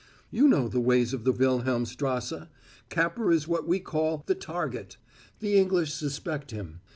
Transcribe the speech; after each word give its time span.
"You 0.31 0.47
know 0.47 0.67
the 0.67 0.79
ways 0.81 1.13
of 1.13 1.25
the 1.25 1.31
Wilhelmstrasse. 1.31 2.47
Capper 2.89 3.31
is 3.31 3.47
what 3.47 3.67
we 3.67 3.77
call 3.79 4.23
'the 4.25 4.33
target.' 4.33 4.97
The 5.41 5.53
English 5.55 5.93
suspect 5.93 6.49
him. 6.49 6.81